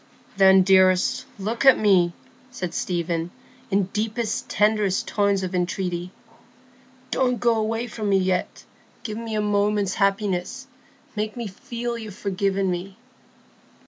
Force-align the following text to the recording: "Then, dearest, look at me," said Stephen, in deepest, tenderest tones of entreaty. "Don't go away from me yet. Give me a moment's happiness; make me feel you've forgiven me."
"Then, 0.35 0.63
dearest, 0.63 1.25
look 1.37 1.63
at 1.63 1.77
me," 1.77 2.13
said 2.49 2.73
Stephen, 2.73 3.29
in 3.69 3.83
deepest, 3.93 4.49
tenderest 4.49 5.07
tones 5.07 5.43
of 5.43 5.53
entreaty. 5.53 6.09
"Don't 7.11 7.39
go 7.39 7.55
away 7.55 7.85
from 7.85 8.09
me 8.09 8.17
yet. 8.17 8.63
Give 9.03 9.19
me 9.19 9.35
a 9.35 9.41
moment's 9.41 9.93
happiness; 9.93 10.65
make 11.15 11.37
me 11.37 11.45
feel 11.45 11.99
you've 11.99 12.15
forgiven 12.15 12.71
me." 12.71 12.97